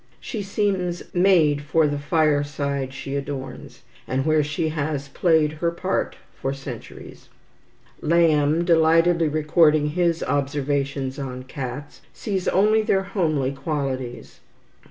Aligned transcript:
She 0.19 0.41
seems 0.41 1.03
made 1.13 1.61
for 1.61 1.85
the 1.85 1.99
fireside 1.99 2.91
she 2.91 3.15
adorns, 3.15 3.83
and 4.07 4.25
where 4.25 4.43
she 4.43 4.69
has 4.69 5.09
played 5.09 5.51
her 5.61 5.69
part 5.69 6.15
for 6.33 6.53
centuries. 6.55 7.29
Lamb, 8.01 8.65
delightedly 8.65 9.27
recording 9.27 9.89
his 9.91 10.23
"observations 10.23 11.19
on 11.19 11.43
cats," 11.43 12.01
sees 12.15 12.47
only 12.47 12.81
their 12.81 13.03
homely 13.03 13.51
qualities. 13.51 14.39